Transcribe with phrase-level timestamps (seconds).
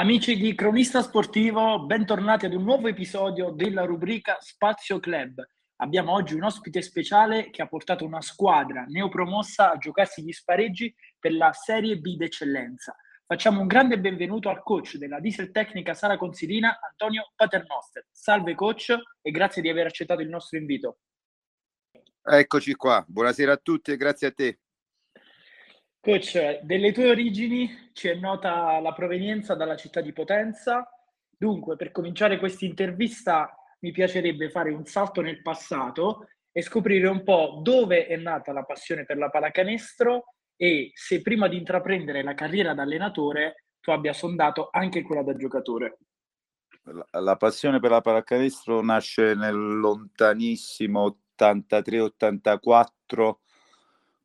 [0.00, 5.46] Amici di Cronista Sportivo, bentornati ad un nuovo episodio della rubrica Spazio Club.
[5.82, 10.94] Abbiamo oggi un ospite speciale che ha portato una squadra neopromossa a giocarsi gli spareggi
[11.18, 12.96] per la Serie B d'eccellenza.
[13.26, 18.06] Facciamo un grande benvenuto al coach della Diesel Tecnica Sala Consilina, Antonio Paternoster.
[18.10, 21.00] Salve coach e grazie di aver accettato il nostro invito.
[22.22, 24.60] Eccoci qua, buonasera a tutti e grazie a te.
[26.02, 30.88] Coach, delle tue origini ci è nota la provenienza dalla città di Potenza.
[31.36, 37.22] Dunque, per cominciare questa intervista, mi piacerebbe fare un salto nel passato e scoprire un
[37.22, 42.32] po' dove è nata la passione per la pallacanestro e se prima di intraprendere la
[42.34, 45.98] carriera da allenatore tu abbia sondato anche quella da giocatore.
[46.84, 53.34] La, la passione per la pallacanestro nasce nel lontanissimo 83-84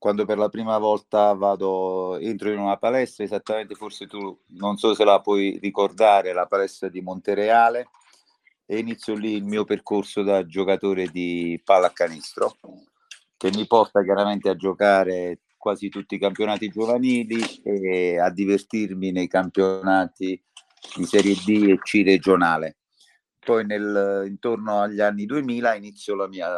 [0.05, 4.94] quando per la prima volta vado, entro in una palestra, esattamente forse tu non so
[4.94, 7.88] se la puoi ricordare, la palestra di Montereale,
[8.68, 12.55] e inizio lì il mio percorso da giocatore di pallacanestro,
[13.35, 19.27] che mi porta chiaramente a giocare quasi tutti i campionati giovanili e a divertirmi nei
[19.27, 20.40] campionati
[20.98, 22.77] di Serie D e C regionale.
[23.40, 26.51] Poi nel, intorno agli anni 2000 inizio la mia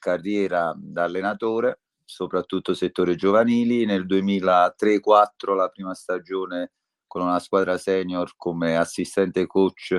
[0.00, 3.84] carriera da allenatore soprattutto settore giovanili.
[3.84, 6.72] Nel 2003-2004 la prima stagione
[7.06, 9.96] con una squadra senior come assistente coach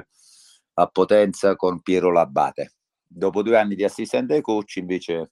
[0.73, 2.73] a Potenza con Piero Labate.
[3.05, 5.31] Dopo due anni di assistente coach invece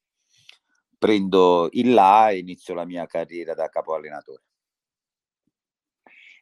[0.97, 4.43] prendo il là e inizio la mia carriera da capo allenatore.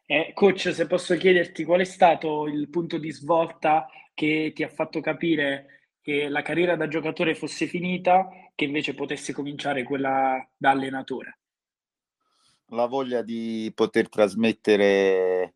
[0.06, 4.70] Eh, coach, se posso chiederti qual è stato il punto di svolta che ti ha
[4.70, 10.70] fatto capire che la carriera da giocatore fosse finita, che invece potesse cominciare quella da
[10.70, 11.40] allenatore?
[12.68, 15.56] La voglia di poter trasmettere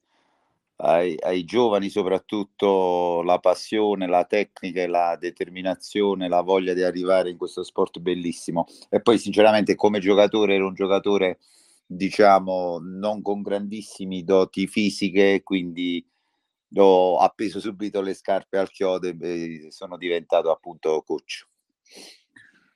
[0.77, 7.29] ai, ai, giovani soprattutto la passione, la tecnica e la determinazione, la voglia di arrivare
[7.29, 8.65] in questo sport bellissimo.
[8.89, 11.37] E poi sinceramente come giocatore ero un giocatore
[11.85, 16.03] diciamo non con grandissimi doti fisiche, quindi
[16.75, 21.47] ho appeso subito le scarpe al chiodo e sono diventato appunto coach.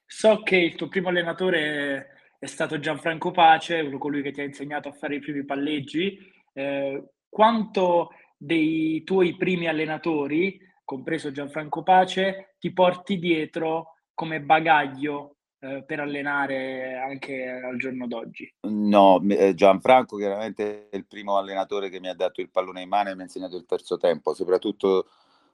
[0.05, 4.89] So che il tuo primo allenatore è stato Gianfranco Pace, colui che ti ha insegnato
[4.89, 6.17] a fare i primi palleggi.
[6.53, 15.81] Eh, quanto dei tuoi primi allenatori, compreso Gianfranco Pace, ti porti dietro come bagaglio eh,
[15.83, 18.53] per allenare anche al giorno d'oggi?
[18.67, 22.89] No, eh, Gianfranco chiaramente è il primo allenatore che mi ha dato il pallone in
[22.89, 25.07] mano e mi ha insegnato il terzo tempo, soprattutto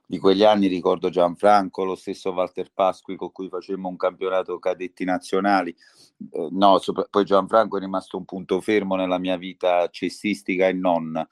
[0.04, 5.04] di quegli anni ricordo Gianfranco, lo stesso Walter Pasqui con cui facemmo un campionato cadetti
[5.04, 5.72] nazionali.
[6.32, 10.72] Eh, no, sopra- poi Gianfranco è rimasto un punto fermo nella mia vita cestistica e
[10.72, 11.24] non.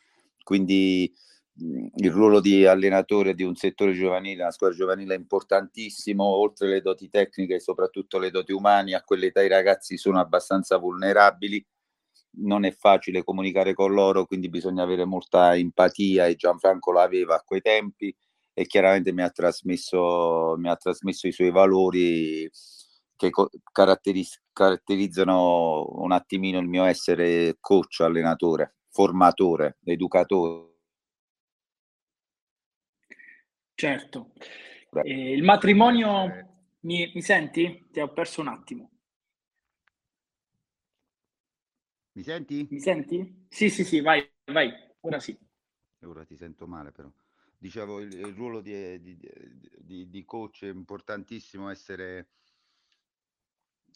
[0.44, 1.12] Quindi
[1.60, 6.80] il ruolo di allenatore di un settore giovanile, una squadra giovanile è importantissimo, oltre le
[6.80, 11.64] doti tecniche soprattutto le doti umane, a quell'età i ragazzi sono abbastanza vulnerabili,
[12.40, 17.42] non è facile comunicare con loro, quindi bisogna avere molta empatia e Gianfranco l'aveva a
[17.44, 18.14] quei tempi
[18.52, 22.48] e chiaramente mi ha trasmesso, mi ha trasmesso i suoi valori
[23.16, 23.30] che
[23.72, 30.67] caratteris- caratterizzano un attimino il mio essere coach, allenatore, formatore, educatore
[33.78, 34.32] Certo.
[35.04, 37.86] Eh, il matrimonio, mi, mi senti?
[37.92, 38.90] Ti ho perso un attimo.
[42.10, 42.66] Mi senti?
[42.68, 43.46] Mi senti?
[43.48, 44.72] Sì, sì, sì, vai, vai,
[45.02, 45.38] ora sì.
[46.00, 47.08] Ora ti sento male però.
[47.56, 49.16] Dicevo, il, il ruolo di, di,
[49.76, 52.30] di, di, coach è importantissimo essere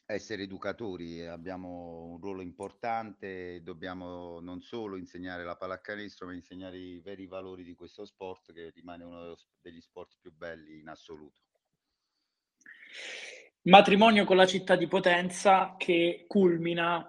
[0.07, 7.01] essere educatori, abbiamo un ruolo importante, dobbiamo non solo insegnare la pallacanestro, ma insegnare i
[7.01, 11.41] veri valori di questo sport che rimane uno degli sport più belli in assoluto.
[13.63, 17.09] Matrimonio con la città di Potenza che culmina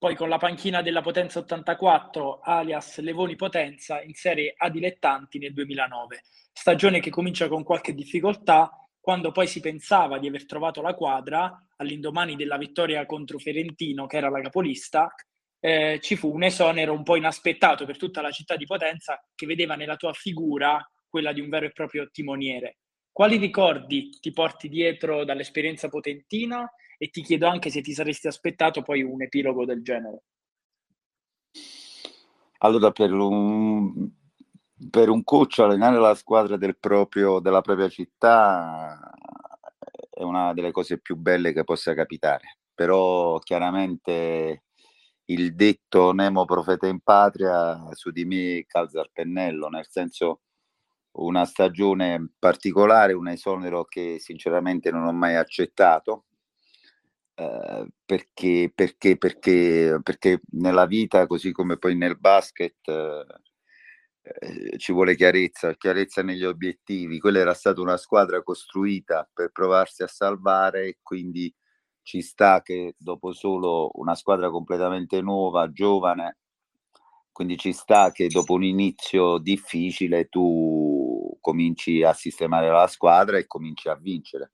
[0.00, 5.52] poi con la panchina della Potenza 84, alias Levoni Potenza, in Serie A dilettanti nel
[5.52, 6.22] 2009.
[6.54, 11.66] Stagione che comincia con qualche difficoltà, quando poi si pensava di aver trovato la quadra,
[11.76, 15.12] all'indomani della vittoria contro Ferentino, che era la capolista,
[15.58, 19.46] eh, ci fu un esonero un po' inaspettato per tutta la città di Potenza che
[19.46, 22.78] vedeva nella tua figura quella di un vero e proprio timoniere.
[23.10, 28.82] Quali ricordi ti porti dietro dall'esperienza potentina e ti chiedo anche se ti saresti aspettato
[28.82, 30.22] poi un epilogo del genere?
[32.58, 34.10] Allora, per un,
[34.90, 38.98] per un coach allenare la squadra del proprio, della propria città
[40.10, 44.64] è una delle cose più belle che possa capitare, però chiaramente
[45.26, 50.40] il detto Nemo profeta in patria su di me calza il pennello, nel senso
[51.12, 56.24] una stagione particolare, un esonero che sinceramente non ho mai accettato.
[57.34, 63.24] Eh, perché, perché, perché, perché nella vita, così come poi nel basket, eh,
[64.22, 67.18] eh, ci vuole chiarezza, chiarezza negli obiettivi.
[67.18, 71.52] Quella era stata una squadra costruita per provarsi a salvare e quindi
[72.02, 76.38] ci sta che dopo solo una squadra completamente nuova, giovane,
[77.32, 83.46] quindi ci sta che dopo un inizio difficile tu cominci a sistemare la squadra e
[83.46, 84.52] cominci a vincere.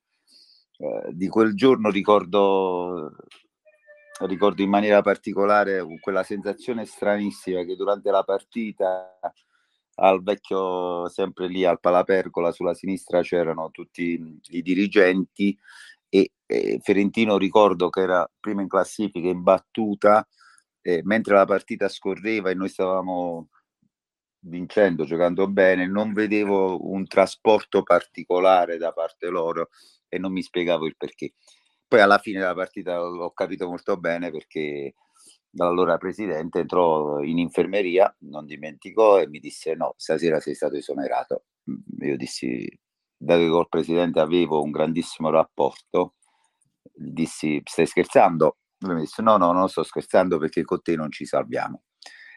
[0.79, 3.13] Eh, di quel giorno ricordo,
[4.27, 9.19] ricordo in maniera particolare quella sensazione stranissima che durante la partita
[9.97, 15.57] al vecchio, sempre lì al Palapergola sulla sinistra c'erano tutti i dirigenti
[16.09, 20.27] e, e Ferentino ricordo che era prima in classifica in battuta
[20.83, 23.49] eh, mentre la partita scorreva e noi stavamo
[24.47, 29.71] vincendo, giocando bene, non vedevo un trasporto particolare da parte loro
[30.09, 31.35] e non mi spiegavo il perché.
[31.89, 34.95] Poi alla fine della partita ho capito molto bene perché
[35.51, 41.45] dall'allora presidente entrò in infermeria, non dimenticò e mi disse no, stasera sei stato esonerato.
[42.01, 42.69] Io dissi,
[43.17, 46.15] dato che col presidente avevo un grandissimo rapporto,
[46.95, 48.59] dissi stai scherzando?
[48.79, 51.83] Lui mi disse no, no, non sto scherzando perché con te non ci salviamo.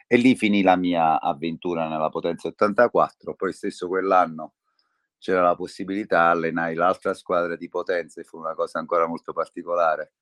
[0.08, 4.54] E lì finì la mia avventura nella Potenza 84, poi stesso quell'anno
[5.20, 10.14] c'era la possibilità allenare l'altra squadra di Potenza e fu una cosa ancora molto particolare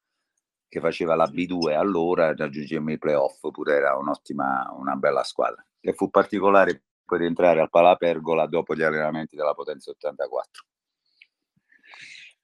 [0.68, 5.66] che faceva la B2 allora raggiungemmo i playoff pure era un'ottima una bella squadra.
[5.80, 10.66] E fu particolare poi rientrare al Palapergola dopo gli allenamenti della Potenza 84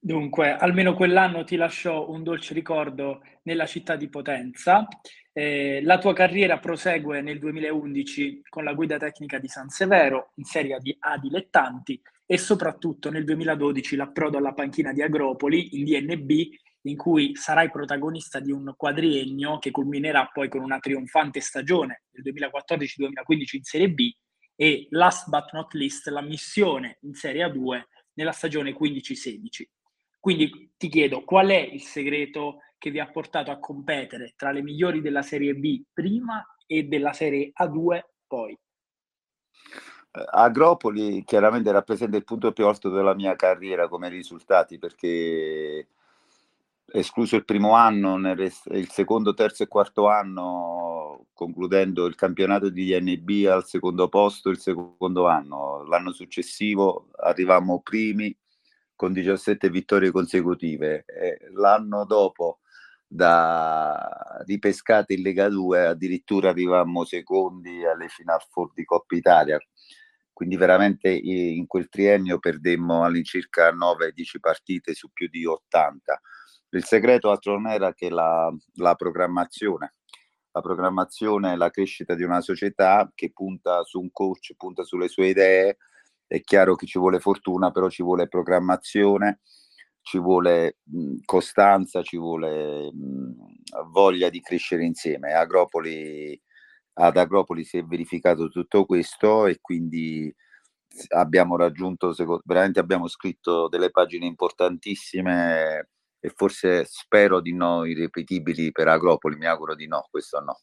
[0.06, 4.86] Dunque, almeno quell'anno ti lasciò un dolce ricordo nella città di Potenza.
[5.32, 10.44] Eh, la tua carriera prosegue nel 2011 con la guida tecnica di San Severo in
[10.44, 16.32] serie di A dilettanti e soprattutto nel 2012 l'approdo alla panchina di Agropoli in DNB
[16.84, 22.34] in cui sarai protagonista di un quadriennio che culminerà poi con una trionfante stagione del
[22.34, 24.12] 2014-2015 in Serie B
[24.56, 27.82] e last but not least la missione in Serie A2
[28.14, 29.64] nella stagione 15-16.
[30.20, 34.62] Quindi ti chiedo qual è il segreto che vi ha portato a competere tra le
[34.62, 38.52] migliori della Serie B prima e della Serie A2 poi?
[40.12, 45.88] Eh, Agropoli chiaramente rappresenta il punto più alto della mia carriera come risultati perché
[46.86, 53.48] escluso il primo anno, il secondo, terzo e quarto anno, concludendo il campionato di NB
[53.48, 55.84] al secondo posto il secondo anno.
[55.86, 58.36] L'anno successivo arrivammo primi
[58.96, 61.06] con 17 vittorie consecutive.
[61.08, 62.60] E l'anno dopo,
[63.08, 69.58] da ripescate in Lega 2, addirittura arrivammo secondi alle Final Four di Coppa Italia.
[70.32, 76.20] Quindi veramente in quel triennio perdemmo all'incirca 9-10 partite su più di 80.
[76.74, 79.94] Il segreto altro non era che la, la programmazione.
[80.52, 85.08] La programmazione è la crescita di una società che punta su un coach, punta sulle
[85.08, 85.78] sue idee,
[86.26, 89.42] è chiaro che ci vuole fortuna, però ci vuole programmazione,
[90.02, 93.36] ci vuole mh, costanza, ci vuole mh,
[93.92, 95.34] voglia di crescere insieme.
[95.34, 96.40] Agropoli,
[96.94, 100.34] ad Agropoli si è verificato tutto questo e quindi
[101.10, 102.14] abbiamo raggiunto,
[102.46, 105.90] veramente abbiamo scritto delle pagine importantissime
[106.26, 110.58] e forse spero di no irripetibili per Agropoli, mi auguro di no, questo no.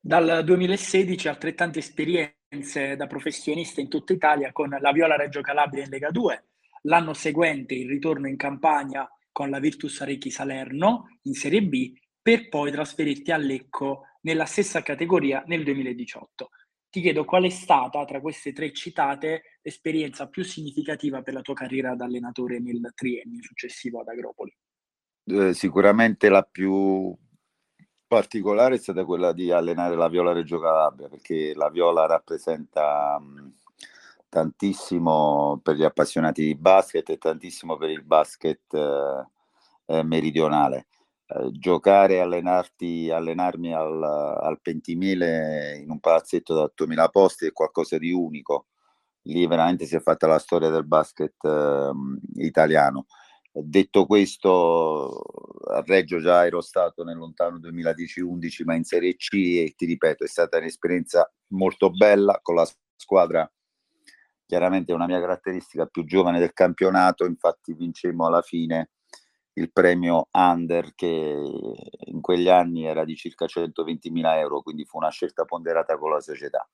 [0.00, 5.90] Dal 2016 altrettante esperienze da professionista in tutta Italia con la Viola Reggio Calabria in
[5.90, 6.48] Lega 2,
[6.82, 12.48] l'anno seguente il ritorno in Campania con la Virtus Arechi Salerno in Serie B, per
[12.48, 16.50] poi trasferirti a Lecco nella stessa categoria nel 2018.
[16.90, 21.54] Ti chiedo qual è stata tra queste tre citate l'esperienza più significativa per la tua
[21.54, 24.56] carriera da allenatore nel triennio successivo ad Agropoli?
[25.24, 27.16] Eh, sicuramente la più
[28.06, 33.54] particolare è stata quella di allenare la Viola Reggio Calabria, perché la Viola rappresenta mh,
[34.28, 39.26] tantissimo per gli appassionati di basket e tantissimo per il basket eh,
[39.86, 40.86] eh, meridionale.
[41.26, 47.98] Eh, giocare allenarti, allenarmi al, al Pentimile in un palazzetto da 8000 posti è qualcosa
[47.98, 48.66] di unico.
[49.24, 53.06] Lì veramente si è fatta la storia del basket ehm, italiano.
[53.52, 55.22] Detto questo,
[55.68, 60.24] a Reggio già ero stato nel lontano 2010-11, ma in Serie C e ti ripeto,
[60.24, 63.50] è stata un'esperienza molto bella con la squadra.
[64.46, 68.90] Chiaramente una mia caratteristica più giovane del campionato, infatti vincemmo alla fine
[69.54, 75.10] il premio Under che in quegli anni era di circa 120.000 euro, quindi fu una
[75.10, 76.68] scelta ponderata con la società.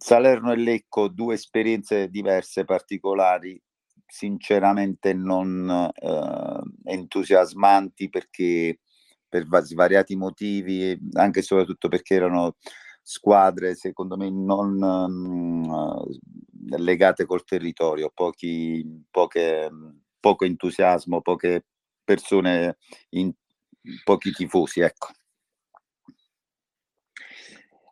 [0.00, 3.60] Salerno e Lecco, due esperienze diverse, particolari,
[4.06, 8.78] sinceramente non eh, entusiasmanti perché
[9.28, 12.56] per svariati motivi, anche e soprattutto perché erano
[13.02, 16.04] squadre, secondo me, non um,
[16.76, 19.68] legate col territorio, pochi, poche,
[20.20, 21.66] poco entusiasmo, poche
[22.04, 22.78] persone,
[23.10, 23.32] in,
[24.04, 25.08] pochi tifosi, ecco.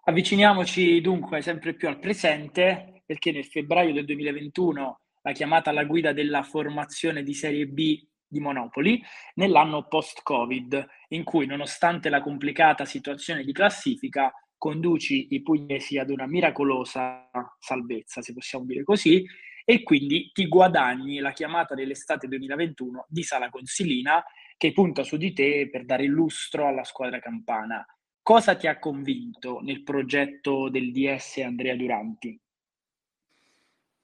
[0.08, 6.12] Avviciniamoci dunque sempre più al presente, perché nel febbraio del 2021 la chiamata alla guida
[6.12, 9.02] della formazione di Serie B di Monopoli
[9.34, 16.28] nell'anno post-Covid, in cui nonostante la complicata situazione di classifica conduci i pugliesi ad una
[16.28, 19.26] miracolosa salvezza, se possiamo dire così,
[19.64, 24.22] e quindi ti guadagni la chiamata dell'estate 2021 di Sala Consilina
[24.56, 27.84] che punta su di te per dare lustro alla squadra campana.
[28.26, 32.36] Cosa ti ha convinto nel progetto del DS Andrea Duranti?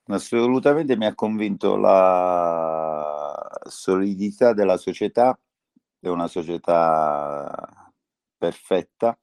[0.04, 5.36] Assolutamente mi ha convinto la solidità della società,
[5.98, 7.92] è una società
[8.36, 9.18] perfetta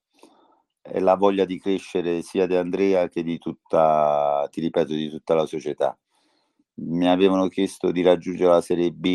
[0.82, 5.34] e la voglia di crescere sia di Andrea che di tutta, ti ripeto, di tutta
[5.34, 5.98] la società.
[6.74, 9.06] Mi avevano chiesto di raggiungere la Serie B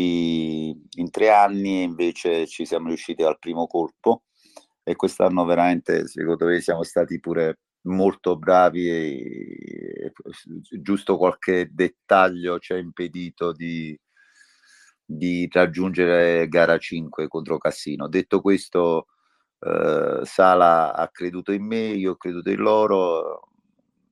[0.95, 4.23] in tre anni e invece ci siamo riusciti al primo colpo
[4.87, 10.13] e quest'anno veramente secondo me siamo stati pure molto bravi e,
[10.79, 13.99] giusto qualche dettaglio ci ha impedito di,
[15.03, 18.07] di raggiungere gara 5 contro Cassino.
[18.07, 19.07] Detto questo,
[19.59, 23.49] eh, Sala ha creduto in me, io ho creduto in loro,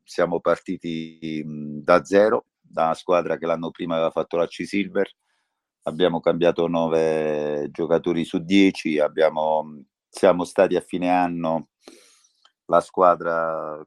[0.03, 5.09] siamo partiti da zero, da una squadra che l'anno prima aveva fatto la C-Silver,
[5.83, 9.83] abbiamo cambiato 9 giocatori su 10, abbiamo,
[10.15, 11.69] siamo stati a fine anno
[12.65, 13.83] la squadra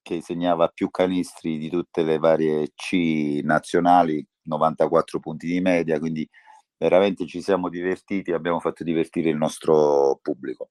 [0.00, 6.26] che segnava più canestri di tutte le varie C nazionali, 94 punti di media, quindi
[6.78, 10.70] veramente ci siamo divertiti, abbiamo fatto divertire il nostro pubblico.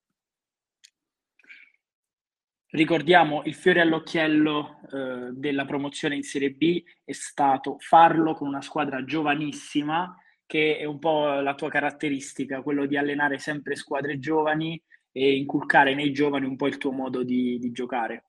[2.69, 8.61] Ricordiamo il fiore all'occhiello eh, della promozione in Serie B è stato farlo con una
[8.61, 10.13] squadra giovanissima,
[10.45, 15.95] che è un po' la tua caratteristica, quello di allenare sempre squadre giovani e inculcare
[15.95, 18.25] nei giovani un po' il tuo modo di, di giocare.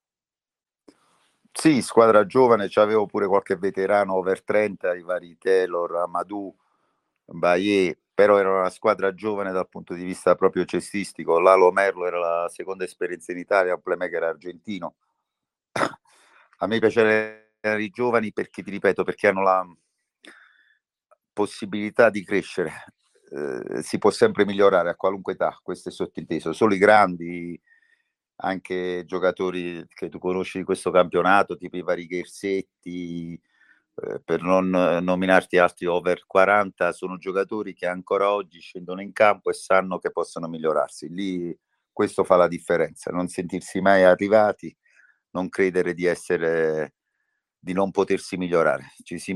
[1.53, 6.55] Sì, squadra giovane, c'avevo pure qualche veterano over 30, i vari Taylor, Amadou,
[7.25, 11.39] Baie, però era una squadra giovane dal punto di vista proprio cestistico.
[11.41, 14.97] Lalo Merlo era la seconda esperienza in Italia, un playmaker argentino.
[16.59, 19.67] A me piace i giovani perché, ti ripeto, perché hanno la
[21.37, 22.73] possibilità di crescere.
[23.31, 26.55] Eh, si può sempre migliorare a qualunque età, questo è sottinteso.
[26.55, 27.61] Solo i grandi,
[28.37, 34.71] anche giocatori che tu conosci di questo campionato, tipo i vari Gersetti, eh, per non
[34.71, 40.13] nominarti altri over 40, sono giocatori che ancora oggi scendono in campo e sanno che
[40.13, 41.09] possono migliorarsi.
[41.13, 41.55] Lì
[41.93, 44.75] questo fa la differenza, non sentirsi mai arrivati,
[45.33, 46.95] non credere di essere
[47.59, 48.93] di non potersi migliorare.
[49.03, 49.35] Ci si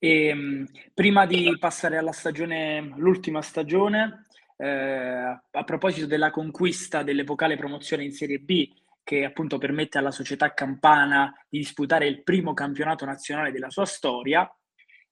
[0.00, 7.56] e, ehm, prima di passare alla stagione, l'ultima stagione, eh, a proposito della conquista dell'epocale
[7.56, 8.68] promozione in Serie B,
[9.04, 14.50] che appunto permette alla società campana di disputare il primo campionato nazionale della sua storia,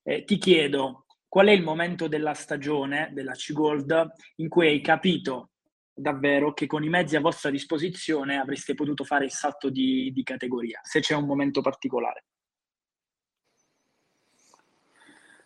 [0.03, 5.51] eh, ti chiedo qual è il momento della stagione della C-Gold in cui hai capito
[5.99, 10.23] davvero che con i mezzi a vostra disposizione avreste potuto fare il salto di, di
[10.23, 12.25] categoria, se c'è un momento particolare.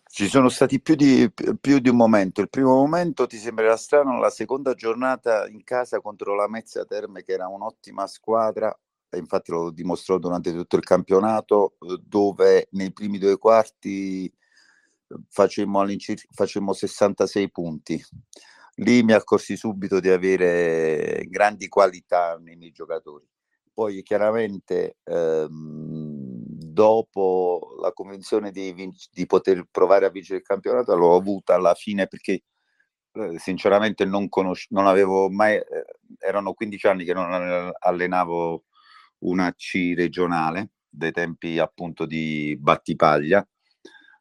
[0.04, 2.42] Ci sono stati più di, più di, un momento.
[2.42, 7.22] Il primo momento ti sembrerà strano, la seconda giornata in casa contro la Mezza Terme,
[7.22, 8.78] che era un'ottima squadra,
[9.16, 14.30] infatti lo dimostrò durante tutto il campionato, dove nei primi due quarti
[15.28, 15.86] facemmo,
[16.30, 18.04] facemmo 66 punti.
[18.76, 23.26] Lì mi accorsi subito di avere grandi qualità nei miei giocatori.
[23.72, 26.32] Poi chiaramente ehm,
[26.72, 31.74] dopo la convenzione di, vinc- di, poter provare a vincere il campionato l'ho avuta alla
[31.74, 32.42] fine perché
[33.12, 35.64] eh, sinceramente non, conosc- non avevo mai, eh,
[36.18, 38.64] erano 15 anni che non allenavo
[39.20, 43.46] una C regionale dei tempi appunto di Battipaglia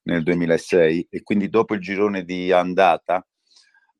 [0.04, 3.26] nel 2006 e quindi dopo il girone di andata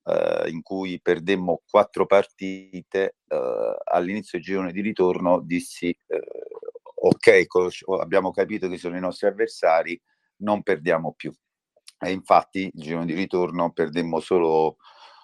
[0.04, 6.22] eh, in cui perdemmo quattro partite, eh, all'inizio del girone di ritorno dissi eh,
[7.04, 7.48] ok,
[8.00, 10.00] abbiamo capito chi sono i nostri avversari,
[10.38, 11.32] non perdiamo più.
[12.00, 14.78] E infatti il giorno di ritorno perdemmo solo,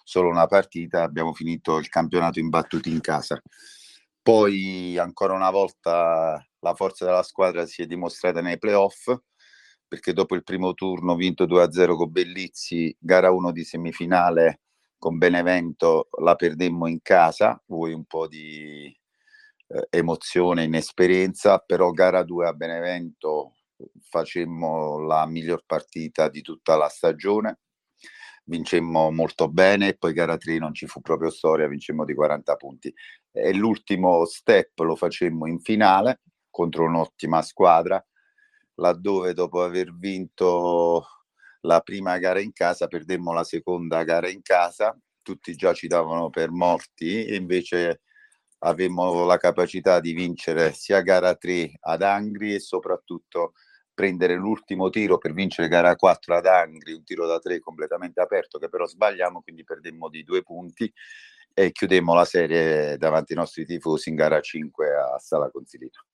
[0.04, 3.42] solo una partita, abbiamo finito il campionato imbattuti in casa.
[4.22, 9.16] Poi ancora una volta la forza della squadra si è dimostrata nei playoff,
[9.88, 14.62] perché dopo il primo turno vinto 2-0 con Bellizzi, gara 1 di semifinale
[14.98, 18.96] con Benevento la perdemmo in casa, vuoi un po' di
[19.68, 23.54] eh, emozione, inesperienza, però gara 2 a Benevento
[24.10, 27.60] facemmo la miglior partita di tutta la stagione,
[28.46, 32.56] vincemmo molto bene e poi gara 3 non ci fu proprio storia, vincemmo di 40
[32.56, 32.94] punti.
[33.32, 38.04] E l'ultimo step lo facemmo in finale contro un'ottima squadra,
[38.75, 41.06] laddove dopo aver vinto
[41.68, 46.30] la prima gara in casa perdemmo la seconda gara in casa, tutti già ci davano
[46.30, 48.02] per morti e invece
[48.60, 53.54] avemmo la capacità di vincere sia gara 3 ad Angri e soprattutto
[53.94, 58.58] prendere l'ultimo tiro per vincere gara 4 ad Angri, un tiro da 3 completamente aperto
[58.58, 60.92] che però sbagliamo, quindi perdemmo di due punti
[61.54, 66.06] e chiudemmo la serie davanti ai nostri tifosi in gara 5 a Sala Consilino.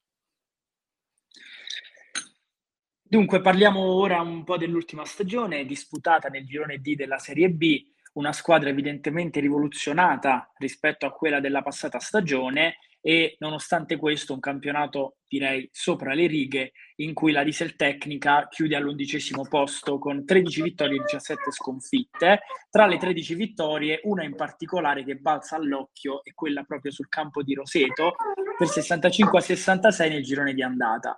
[3.13, 7.79] Dunque parliamo ora un po' dell'ultima stagione disputata nel girone D della Serie B
[8.13, 15.17] una squadra evidentemente rivoluzionata rispetto a quella della passata stagione e nonostante questo un campionato
[15.27, 20.97] direi sopra le righe in cui la Diesel Tecnica chiude all'undicesimo posto con 13 vittorie
[20.97, 22.39] e 17 sconfitte.
[22.71, 27.43] Tra le 13 vittorie una in particolare che balza all'occhio è quella proprio sul campo
[27.43, 28.15] di Roseto
[28.57, 31.15] per 65 a 66 nel girone di andata.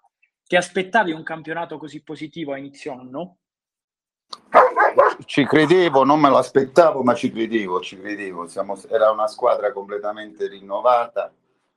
[0.48, 3.38] Ti aspettavi un campionato così positivo a inizio anno?
[5.26, 8.48] ci credevo, non me lo aspettavo, ma ci credevo, ci credevo.
[8.48, 11.34] Siamo, era una squadra completamente rinnovata,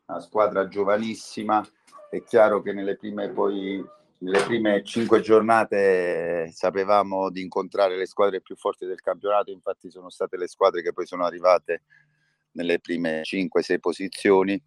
[0.07, 1.67] una squadra giovanissima.
[2.11, 3.85] È chiaro che nelle prime, poi,
[4.19, 10.11] nelle prime cinque giornate sapevamo di incontrare le squadre più forti del campionato, infatti sono
[10.11, 11.83] state le squadre che poi sono arrivate
[12.53, 14.61] nelle prime 5-6 posizioni.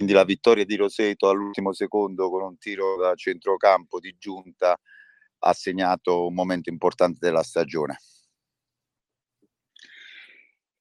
[0.00, 4.80] Quindi la vittoria di Roseto all'ultimo secondo con un tiro da centrocampo di giunta
[5.40, 7.98] ha segnato un momento importante della stagione.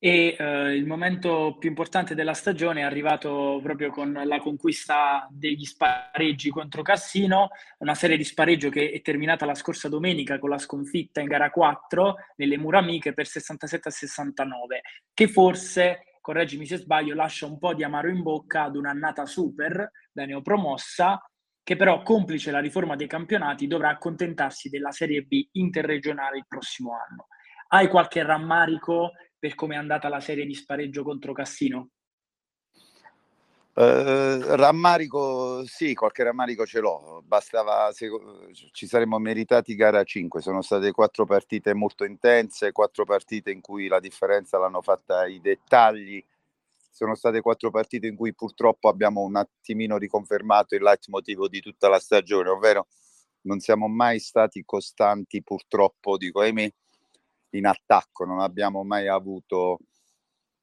[0.01, 5.65] E eh, il momento più importante della stagione è arrivato proprio con la conquista degli
[5.65, 10.57] spareggi contro Cassino, una serie di spareggio che è terminata la scorsa domenica con la
[10.57, 14.81] sconfitta in gara 4 nelle mura amiche per 67 a 69,
[15.13, 19.91] che forse, correggimi se sbaglio, lascia un po' di amaro in bocca ad un'annata super
[20.11, 21.21] da neopromossa
[21.69, 26.93] che però, complice la riforma dei campionati, dovrà accontentarsi della Serie B interregionale il prossimo
[26.93, 27.27] anno.
[27.67, 31.89] Hai qualche rammarico per come è andata la serie di spareggio contro Cassino?
[33.79, 37.23] Uh, rammarico, sì, qualche rammarico ce l'ho.
[37.25, 38.09] Bastava, se,
[38.73, 40.41] ci saremmo meritati gara 5.
[40.41, 45.39] Sono state quattro partite molto intense, quattro partite in cui la differenza l'hanno fatta i
[45.39, 46.21] dettagli
[46.91, 51.87] sono state quattro partite in cui purtroppo abbiamo un attimino riconfermato il leitmotiv di tutta
[51.87, 52.87] la stagione, ovvero
[53.43, 56.69] non siamo mai stati costanti purtroppo, dico ahimè,
[57.51, 59.79] in attacco, non abbiamo mai avuto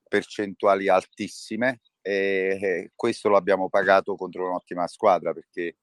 [0.07, 5.77] percentuali altissime e questo lo abbiamo pagato contro un'ottima squadra perché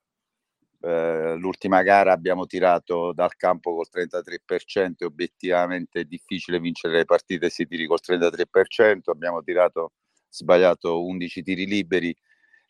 [0.79, 7.49] eh, l'ultima gara abbiamo tirato dal campo col 33%, obiettivamente è difficile vincere le partite
[7.49, 9.91] se tiri col 33%, abbiamo tirato
[10.29, 12.15] sbagliato 11 tiri liberi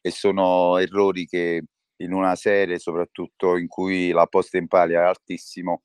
[0.02, 1.64] e sono errori che
[1.98, 5.84] in una serie, soprattutto in cui la posta in pali è altissimo,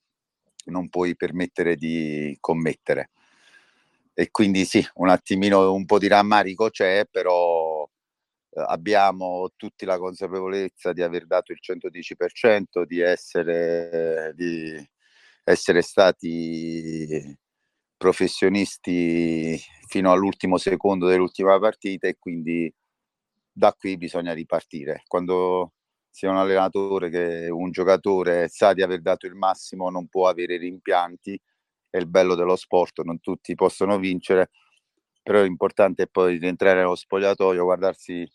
[0.65, 3.11] non puoi permettere di commettere.
[4.19, 7.85] E quindi sì, un attimino, un po' di rammarico c'è, però
[8.51, 14.75] eh, abbiamo tutti la consapevolezza di aver dato il 110%, di essere, di
[15.45, 17.37] essere stati
[17.97, 22.73] professionisti fino all'ultimo secondo dell'ultima partita e quindi
[23.51, 25.03] da qui bisogna ripartire.
[25.07, 25.73] Quando
[26.09, 30.27] si è un allenatore che un giocatore sa di aver dato il massimo non può
[30.27, 31.39] avere rimpianti,
[31.89, 34.49] è il bello dello sport, non tutti possono vincere,
[35.21, 38.27] però l'importante è poi rientrare nello spogliatoio, guardarsi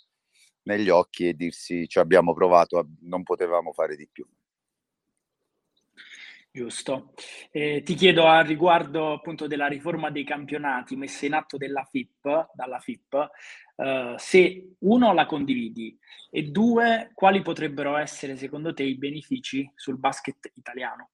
[0.62, 4.26] negli occhi e dirsi ci abbiamo provato, non potevamo fare di più.
[6.56, 7.14] Giusto.
[7.50, 12.78] Eh, ti chiedo a riguardo appunto della riforma dei campionati messa in atto FIP, dalla
[12.78, 13.30] FIP
[13.76, 15.98] eh, se uno la condividi
[16.30, 21.10] e due quali potrebbero essere secondo te i benefici sul basket italiano?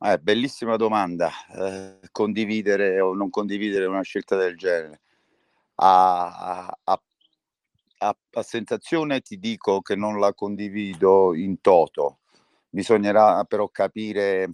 [0.00, 1.30] Eh, bellissima domanda.
[1.52, 5.00] Eh, condividere o non condividere una scelta del genere.
[5.76, 7.00] A, a,
[7.98, 12.18] a, a, sensazione ti dico che non la condivido in toto.
[12.68, 14.50] Bisognerà però capire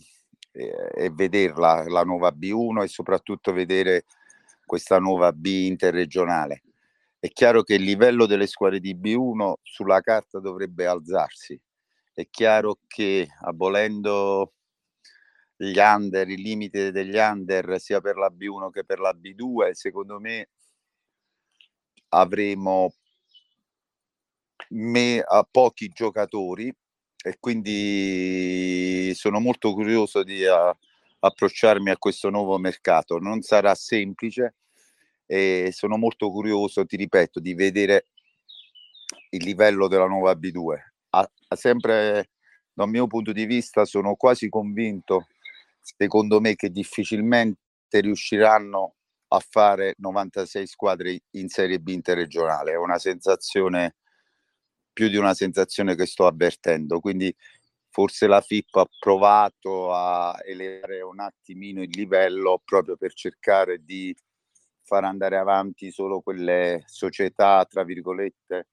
[0.53, 4.05] eh, e vederla la nuova B1 e soprattutto vedere
[4.65, 6.63] questa nuova B interregionale.
[7.19, 11.59] È chiaro che il livello delle squadre di B1 sulla carta dovrebbe alzarsi.
[12.13, 14.53] È chiaro che abolendo
[15.65, 20.21] gli under, il limite degli under sia per la B1 che per la B2, secondo
[20.21, 20.49] me
[22.09, 22.95] avremo
[24.71, 26.75] me, a pochi giocatori
[27.27, 30.77] e quindi sono molto curioso di a,
[31.21, 33.19] approcciarmi a questo nuovo mercato.
[33.19, 34.57] Non sarà semplice
[35.27, 38.07] e sono molto curioso, ti ripeto, di vedere
[39.31, 40.79] il livello della nuova B2.
[41.11, 42.31] A, a sempre
[42.73, 45.29] dal mio punto di vista sono quasi convinto,
[45.97, 47.59] secondo me, che difficilmente
[48.01, 48.95] riusciranno
[49.29, 52.73] a fare 96 squadre in Serie B interregionale.
[52.73, 53.97] È una sensazione,
[54.93, 57.01] più di una sensazione che sto avvertendo.
[57.01, 57.35] Quindi
[57.91, 64.15] forse la FIP ha provato a elevare un attimino il livello proprio per cercare di
[64.83, 68.69] far andare avanti solo quelle società, tra virgolette,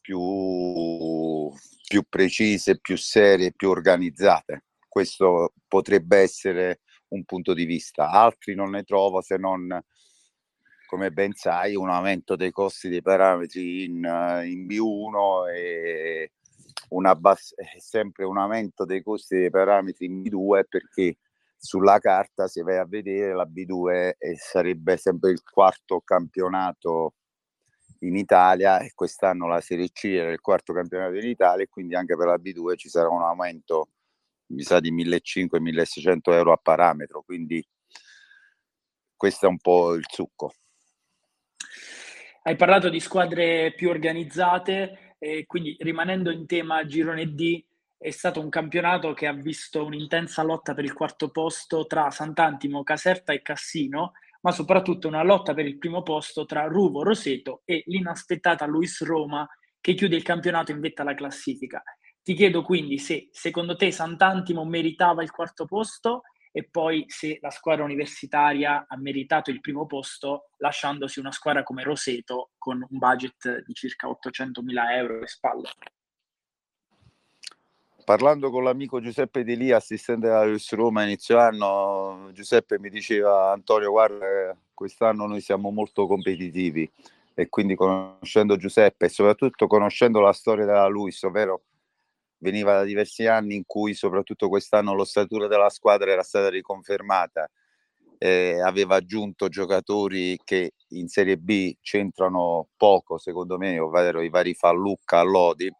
[0.00, 1.52] più,
[1.86, 4.64] più precise, più serie, più organizzate.
[4.92, 6.80] Questo potrebbe essere
[7.14, 8.10] un punto di vista.
[8.10, 9.82] Altri non ne trovo se non,
[10.86, 13.94] come ben sai, un aumento dei costi dei parametri in,
[14.44, 16.32] in B1 e
[17.16, 21.16] bass- sempre un aumento dei costi dei parametri in B2 perché
[21.56, 27.14] sulla carta se vai a vedere la B2 sarebbe sempre il quarto campionato
[28.00, 31.94] in Italia e quest'anno la Serie C era il quarto campionato in Italia e quindi
[31.94, 33.88] anche per la B2 ci sarà un aumento
[34.52, 37.64] mi sa di 1.500-1.600 euro a parametro quindi
[39.16, 40.52] questo è un po' il succo
[42.44, 47.64] hai parlato di squadre più organizzate e quindi rimanendo in tema girone D
[48.02, 52.82] è stato un campionato che ha visto un'intensa lotta per il quarto posto tra Sant'Antimo,
[52.82, 57.84] Caserta e Cassino, ma soprattutto una lotta per il primo posto tra Ruvo, Roseto e
[57.86, 59.48] l'inaspettata Luis Roma
[59.80, 61.80] che chiude il campionato in vetta alla classifica.
[62.24, 67.50] Ti chiedo quindi se secondo te Sant'Antimo meritava il quarto posto e poi se la
[67.50, 73.64] squadra universitaria ha meritato il primo posto lasciandosi una squadra come Roseto con un budget
[73.64, 75.70] di circa 800 mila euro alle spalle.
[78.04, 83.50] Parlando con l'amico Giuseppe Di Lì, assistente della Luis Roma inizio anno, Giuseppe mi diceva
[83.50, 86.88] Antonio guarda quest'anno noi siamo molto competitivi
[87.34, 91.62] e quindi conoscendo Giuseppe e soprattutto conoscendo la storia della Luis, ovvero
[92.42, 97.48] veniva da diversi anni in cui soprattutto quest'anno l'ossatura della squadra era stata riconfermata,
[98.18, 104.54] eh, aveva aggiunto giocatori che in Serie B c'entrano poco secondo me, ovvero i vari
[104.54, 105.72] Fallucca, Lodi,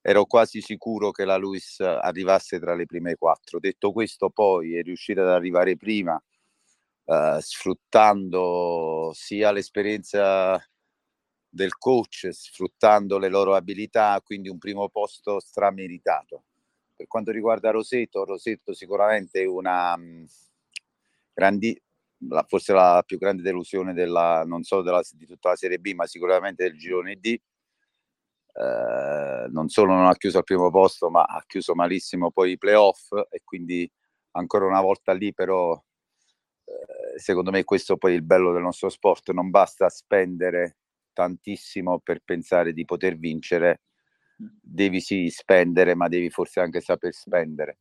[0.00, 3.58] ero quasi sicuro che la Luis arrivasse tra le prime quattro.
[3.58, 6.20] Detto questo poi è riuscita ad arrivare prima
[7.04, 10.60] eh, sfruttando sia l'esperienza
[11.56, 16.44] del coach sfruttando le loro abilità, quindi un primo posto strameritato.
[16.94, 20.24] Per quanto riguarda Roseto, Roseto sicuramente è una mh, mm,
[21.32, 21.82] grandi,
[22.46, 26.06] forse la più grande delusione della, non solo della, di tutta la Serie B, ma
[26.06, 27.38] sicuramente del girone D.
[28.58, 32.58] Eh, non solo non ha chiuso al primo posto, ma ha chiuso malissimo poi i
[32.58, 33.90] playoff e quindi
[34.32, 35.74] ancora una volta lì però
[36.64, 40.76] eh, secondo me questo poi il bello del nostro sport, non basta spendere
[41.16, 43.80] tantissimo per pensare di poter vincere,
[44.36, 47.78] devi sì spendere, ma devi forse anche saper spendere.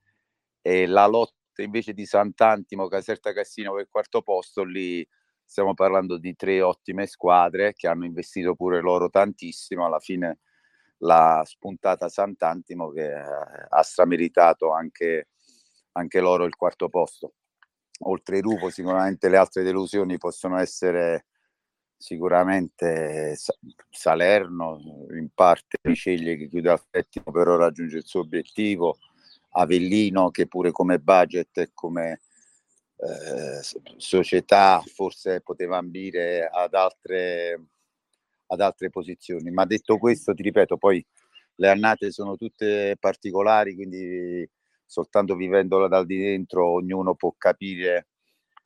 [0.62, 5.06] E la lotta invece di Sant'Antimo, Caserta Cassino per il quarto posto, lì
[5.44, 9.86] stiamo parlando di tre ottime squadre che hanno investito pure loro tantissimo.
[9.86, 10.40] Alla fine
[11.00, 15.28] la spuntata Sant'Antimo che ha strameritato anche,
[15.92, 17.34] anche loro il quarto posto.
[18.06, 21.26] Oltre Rupo, sicuramente le altre delusioni possono essere
[21.98, 23.36] sicuramente
[23.90, 24.80] Salerno,
[25.12, 28.98] in parte Riceglie che chiude al settimo però raggiunge il suo obiettivo,
[29.52, 32.22] Avellino che pure come budget e come
[32.98, 33.62] eh,
[33.98, 37.68] società forse poteva ambire ad altre,
[38.48, 39.52] ad altre posizioni.
[39.52, 41.06] Ma detto questo, ti ripeto, poi
[41.56, 44.48] le annate sono tutte particolari, quindi
[44.86, 48.08] soltanto vivendola dal di dentro ognuno può capire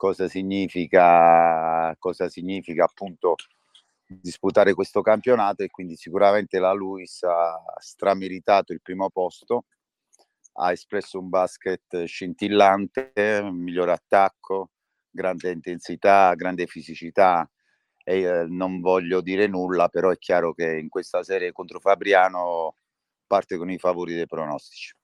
[0.00, 3.34] cosa significa, cosa significa appunto
[4.06, 9.66] disputare questo campionato e quindi sicuramente la Luis ha strameritato il primo posto,
[10.54, 13.12] ha espresso un basket scintillante,
[13.52, 14.70] migliore attacco,
[15.10, 17.46] grande intensità, grande fisicità
[18.02, 22.76] e eh, non voglio dire nulla, però è chiaro che in questa serie contro Fabriano
[23.26, 24.94] parte con i favori dei pronostici.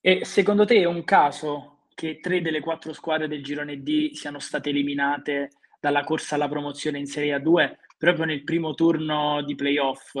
[0.00, 4.38] E secondo te è un caso che tre delle quattro squadre del girone D siano
[4.38, 10.14] state eliminate dalla corsa alla promozione in Serie A2 proprio nel primo turno di playoff?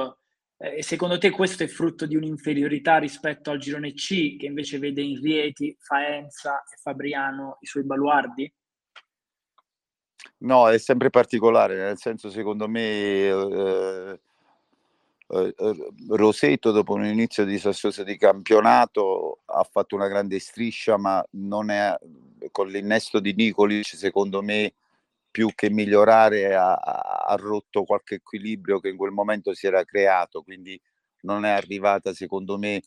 [0.56, 5.02] E secondo te questo è frutto di un'inferiorità rispetto al girone C, che invece vede
[5.02, 8.50] in Rieti, Faenza e Fabriano i suoi baluardi?
[10.38, 14.20] No, è sempre particolare, nel senso secondo me eh,
[15.28, 21.24] eh, eh, Roseto dopo un inizio disastroso di campionato ha fatto una grande striscia, ma
[21.32, 21.96] non è
[22.52, 24.74] con l'innesto di Nicolic, secondo me,
[25.30, 30.42] più che migliorare, ha, ha, rotto qualche equilibrio che in quel momento si era creato,
[30.42, 30.80] quindi
[31.22, 32.82] non è arrivata, secondo me,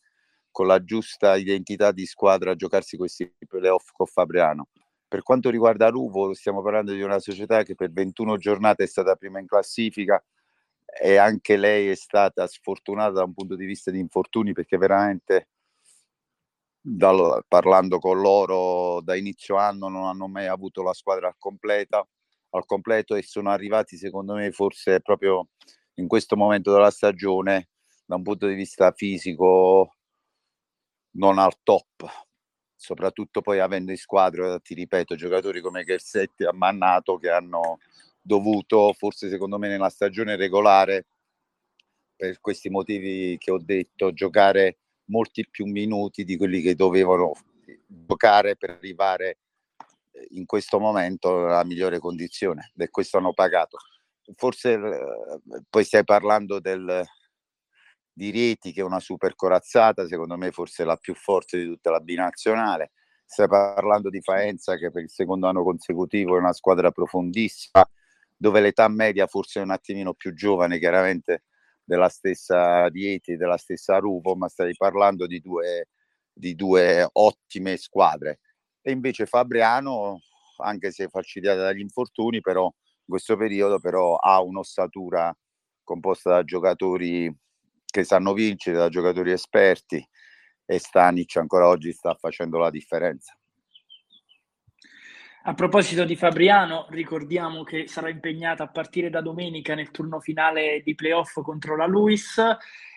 [0.51, 4.69] con la giusta identità di squadra a giocarsi questi playoff con Fabriano.
[5.07, 9.15] Per quanto riguarda Ruvo, stiamo parlando di una società che per 21 giornate è stata
[9.15, 10.23] prima in classifica,
[10.99, 15.49] e anche lei è stata sfortunata da un punto di vista di infortuni perché veramente
[16.81, 22.05] dal, parlando con loro da inizio anno non hanno mai avuto la squadra al, completa,
[22.51, 25.49] al completo e sono arrivati secondo me forse proprio
[25.95, 27.69] in questo momento della stagione
[28.05, 29.95] da un punto di vista fisico
[31.11, 32.05] non al top.
[32.75, 37.79] Soprattutto poi avendo in squadra ti ripeto giocatori come Gersetti e Ammannato che hanno
[38.21, 41.05] dovuto, forse secondo me nella stagione regolare,
[42.15, 47.31] per questi motivi che ho detto, giocare molti più minuti di quelli che dovevano
[47.87, 49.37] giocare per arrivare
[50.11, 53.77] eh, in questo momento nella migliore condizione e questo hanno pagato.
[54.35, 57.03] Forse eh, poi stai parlando del,
[58.11, 61.89] di Rieti che è una super corazzata, secondo me forse la più forte di tutta
[61.89, 62.91] la binazionale.
[63.25, 67.87] Stai parlando di Faenza che per il secondo anno consecutivo è una squadra profondissima
[68.39, 71.43] dove l'età media forse è un attimino più giovane, chiaramente
[71.83, 75.89] della stessa Dieti, della stessa Rupo, ma stai parlando di due,
[76.31, 78.39] di due ottime squadre.
[78.81, 80.21] E invece Fabriano,
[80.63, 85.35] anche se falcidiata dagli infortuni, però in questo periodo però ha un'ossatura
[85.83, 87.35] composta da giocatori
[87.85, 90.05] che sanno vincere, da giocatori esperti
[90.65, 93.38] e Stanic ancora oggi sta facendo la differenza.
[95.49, 100.83] A proposito di Fabriano, ricordiamo che sarà impegnata a partire da domenica nel turno finale
[100.85, 102.39] di playoff contro la Luis.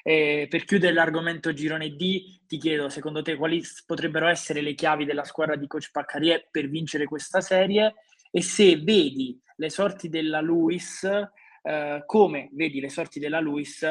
[0.03, 5.07] Eh, per chiudere l'argomento girone D, ti chiedo secondo te quali potrebbero essere le chiavi
[5.07, 7.95] della squadra di coach Paccarie per vincere questa serie
[8.31, 13.83] e se vedi le sorti della Luis, eh, come vedi le sorti della Luis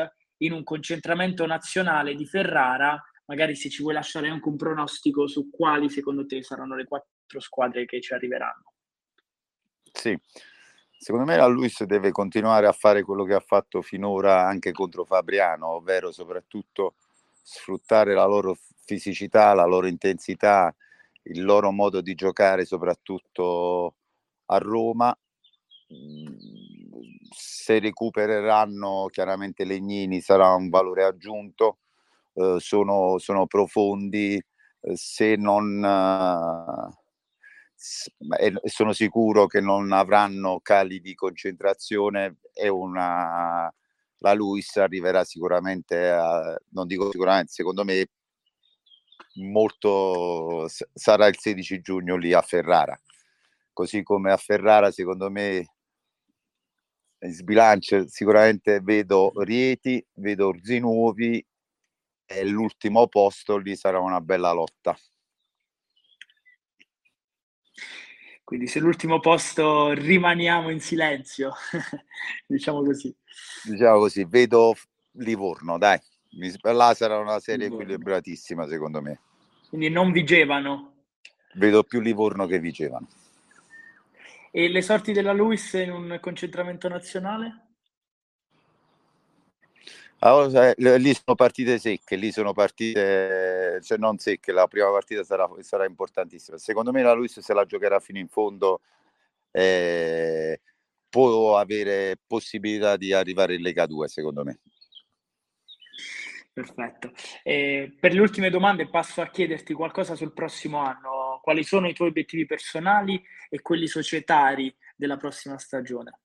[0.44, 5.50] in un concentramento nazionale di Ferrara, magari se ci vuoi lasciare anche un pronostico su
[5.50, 8.74] quali secondo te saranno le quattro quattro squadre che ci arriveranno.
[9.94, 10.18] Sì,
[10.98, 15.06] secondo me la Luis deve continuare a fare quello che ha fatto finora anche contro
[15.06, 16.96] Fabriano, ovvero soprattutto
[17.42, 20.74] sfruttare la loro fisicità, la loro intensità,
[21.24, 23.96] il loro modo di giocare soprattutto
[24.46, 25.16] a Roma.
[27.34, 31.80] Se recupereranno chiaramente Legnini sarà un valore aggiunto,
[32.34, 35.84] eh, sono, sono, profondi, eh, se non...
[35.84, 37.01] Eh,
[38.66, 43.74] sono sicuro che non avranno cali di concentrazione e una
[44.24, 48.08] la Luis arriverà sicuramente a, non dico sicuramente secondo me
[49.36, 53.00] molto sarà il 16 giugno lì a Ferrara.
[53.74, 55.66] Così come a Ferrara secondo me
[57.24, 61.44] in sbilancio sicuramente vedo Rieti vedo Orzinuovi
[62.26, 64.96] e l'ultimo posto lì sarà una bella lotta
[68.52, 71.54] Quindi se l'ultimo posto rimaniamo in silenzio,
[72.46, 73.16] diciamo così.
[73.64, 74.76] Diciamo così, vedo
[75.12, 75.98] Livorno, dai.
[76.64, 77.86] Là sarà una serie Livorno.
[77.86, 79.22] equilibratissima secondo me.
[79.70, 81.06] Quindi non vigevano?
[81.54, 83.08] Vedo più Livorno che vigevano.
[84.52, 87.71] E le sorti della Luis in un concentramento nazionale?
[90.24, 95.50] Allora, lì sono partite secche, lì sono partite, cioè non secche, la prima partita sarà,
[95.62, 96.60] sarà importantissima.
[96.60, 98.82] Secondo me la Luis se la giocherà fino in fondo
[99.50, 100.62] eh,
[101.10, 104.60] può avere possibilità di arrivare in Lega 2, secondo me.
[106.54, 107.14] Perfetto.
[107.42, 111.40] Eh, per le ultime domande passo a chiederti qualcosa sul prossimo anno.
[111.42, 116.21] Quali sono i tuoi obiettivi personali e quelli societari della prossima stagione?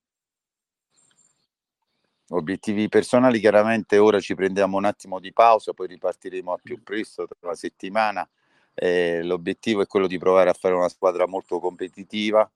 [2.29, 7.25] Obiettivi personali, chiaramente ora ci prendiamo un attimo di pausa, poi ripartiremo al più presto
[7.25, 8.29] tra una settimana.
[8.73, 12.49] Eh, l'obiettivo è quello di provare a fare una squadra molto competitiva,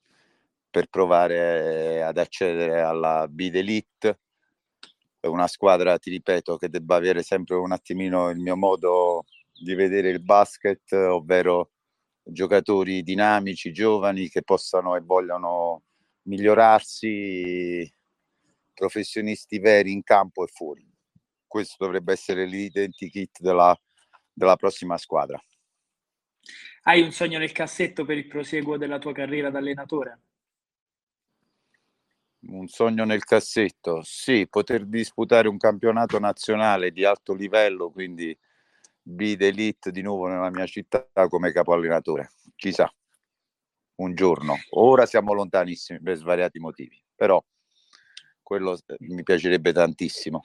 [0.70, 4.20] per provare ad accedere alla Bid Elite.
[5.20, 9.74] È una squadra, ti ripeto, che debba avere sempre un attimino il mio modo di
[9.76, 11.72] vedere il basket, ovvero
[12.24, 15.84] giocatori dinamici, giovani che possano e vogliano
[16.24, 17.90] migliorarsi,
[18.74, 20.88] professionisti veri in campo e fuori.
[21.46, 23.78] Questo dovrebbe essere l'identikit della,
[24.32, 25.42] della prossima squadra.
[26.84, 30.22] Hai un sogno nel cassetto per il proseguo della tua carriera da allenatore?
[32.42, 38.36] Un sogno nel cassetto, sì, poter disputare un campionato nazionale di alto livello, quindi
[39.00, 42.32] Bid Elite di nuovo nella mia città come capo allenatore.
[42.56, 42.92] Chissà,
[43.96, 44.56] un giorno.
[44.72, 47.44] Ora siamo lontanissimi per svariati motivi, però
[48.52, 50.44] quello eh, mi piacerebbe tantissimo.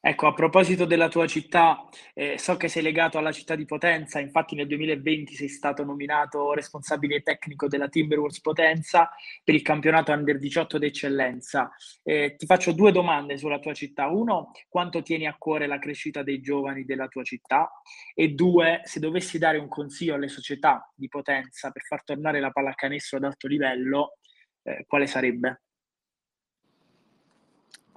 [0.00, 4.20] Ecco, a proposito della tua città, eh, so che sei legato alla città di Potenza,
[4.20, 9.10] infatti nel 2020 sei stato nominato responsabile tecnico della Timberwolves Potenza
[9.42, 11.70] per il campionato Under 18 d'eccellenza.
[12.02, 14.06] Eh, ti faccio due domande sulla tua città.
[14.06, 17.70] Uno, quanto tieni a cuore la crescita dei giovani della tua città?
[18.14, 22.50] E due, se dovessi dare un consiglio alle società di Potenza per far tornare la
[22.50, 24.18] pallacanestro ad alto livello,
[24.62, 25.62] eh, quale sarebbe?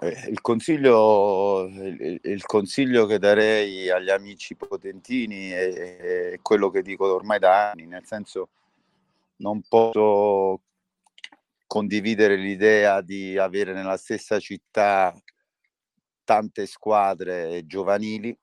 [0.04, 7.14] Eh, il consiglio, il, consiglio che darei agli amici potentini è, è, quello che dico
[7.14, 8.50] ormai da anni, nel senso
[9.38, 10.62] non posso
[11.68, 15.16] condividere l'idea di avere nella stessa città
[16.24, 18.36] tante squadre giovanili,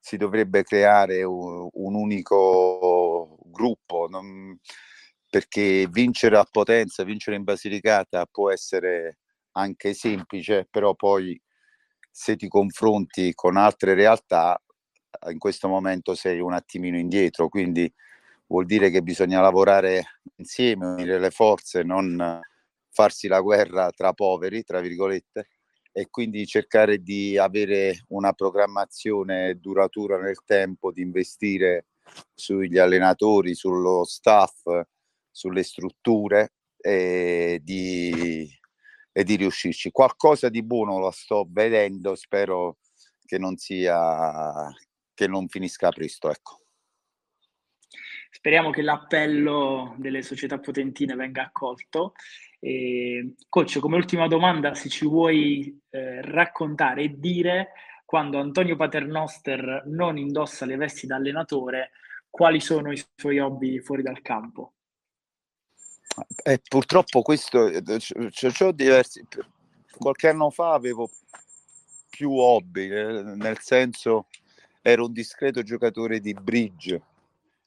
[0.00, 4.58] si dovrebbe creare un, un unico gruppo, non,
[5.30, 9.18] perché vincere a Potenza, vincere in Basilicata può essere
[9.54, 11.40] anche semplice, però poi
[12.10, 14.60] se ti confronti con altre realtà,
[15.30, 17.92] in questo momento sei un attimino indietro, quindi
[18.46, 22.40] vuol dire che bisogna lavorare insieme, unire le forze, non
[22.90, 25.48] farsi la guerra tra poveri, tra virgolette,
[25.92, 31.86] e quindi cercare di avere una programmazione duratura nel tempo, di investire
[32.34, 34.68] sugli allenatori, sullo staff,
[35.30, 38.46] sulle strutture e di
[39.16, 39.92] e di riuscirci.
[39.92, 42.78] Qualcosa di buono lo sto vedendo, spero
[43.24, 44.68] che non sia
[45.14, 46.58] che non finisca presto, ecco.
[48.28, 52.14] Speriamo che l'appello delle società potentine venga accolto.
[52.58, 57.72] E, coach, come ultima domanda, se ci vuoi eh, raccontare e dire
[58.04, 61.92] quando Antonio Paternoster non indossa le vesti da allenatore,
[62.28, 64.73] quali sono i suoi hobby fuori dal campo?
[66.44, 69.26] Eh, purtroppo questo, eh, c'ho diversi,
[69.98, 71.10] qualche anno fa avevo
[72.08, 74.28] più hobby, eh, nel senso
[74.80, 77.02] ero un discreto giocatore di bridge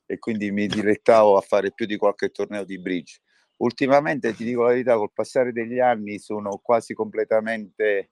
[0.06, 3.20] e quindi mi dilettavo a fare più di qualche torneo di bridge.
[3.58, 8.12] Ultimamente, ti dico la verità, col passare degli anni sono quasi completamente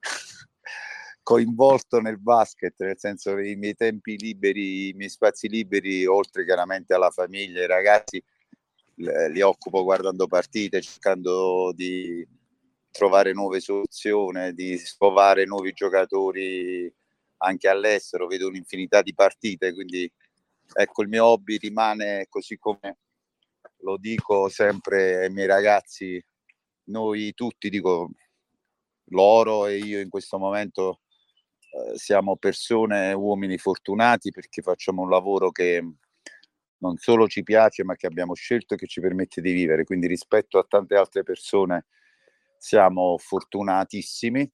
[1.22, 6.44] coinvolto nel basket, nel senso che i miei tempi liberi, i miei spazi liberi, oltre
[6.44, 8.22] chiaramente alla famiglia, i ragazzi,
[8.96, 12.26] li occupo guardando partite, cercando di
[12.90, 16.92] trovare nuove soluzioni, di scovare nuovi giocatori
[17.38, 20.10] anche all'estero, vedo un'infinità di partite, quindi
[20.72, 22.98] ecco il mio hobby rimane così come
[23.78, 26.22] lo dico sempre ai miei ragazzi,
[26.84, 28.10] noi tutti, dico
[29.08, 31.00] loro e io in questo momento
[31.58, 35.82] eh, siamo persone, uomini fortunati perché facciamo un lavoro che
[36.84, 39.84] non solo ci piace, ma che abbiamo scelto e che ci permette di vivere.
[39.84, 41.86] Quindi rispetto a tante altre persone
[42.58, 44.50] siamo fortunatissimi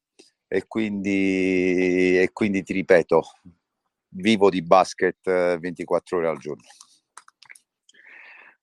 [0.46, 3.22] e quindi, e quindi ti ripeto,
[4.10, 6.68] vivo di basket 24 eh, ore al giorno.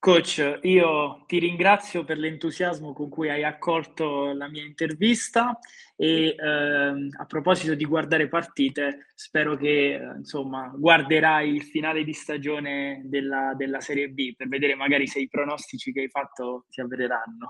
[0.08, 5.60] Coach, io ti ringrazio per l'entusiasmo con cui hai accolto la mia intervista
[5.98, 13.02] e ehm, a proposito di guardare partite, spero che insomma guarderai il finale di stagione
[13.04, 17.50] della, della Serie B per vedere magari se i pronostici che hai fatto si avvereranno.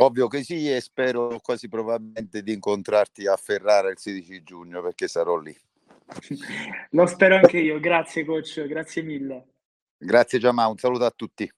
[0.00, 5.06] Ovvio che sì e spero quasi probabilmente di incontrarti a Ferrara il 16 giugno perché
[5.06, 5.56] sarò lì.
[6.90, 9.46] Lo spero anche io, grazie coach, grazie mille.
[9.96, 11.48] Grazie Giamà, un saluto a tutti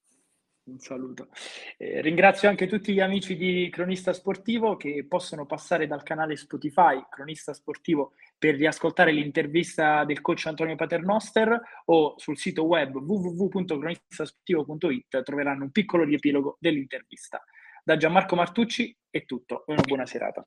[0.64, 1.28] un saluto.
[1.76, 7.02] Eh, ringrazio anche tutti gli amici di Cronista Sportivo che possono passare dal canale Spotify
[7.08, 15.64] Cronista Sportivo per riascoltare l'intervista del coach Antonio Paternoster o sul sito web www.cronistasportivo.it troveranno
[15.64, 17.42] un piccolo riepilogo dell'intervista.
[17.82, 20.46] Da Gianmarco Martucci è tutto, una buona serata.